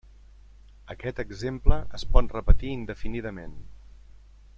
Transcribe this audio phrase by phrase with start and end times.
[0.93, 3.55] Aquest exemple es pot repetir indefinidament.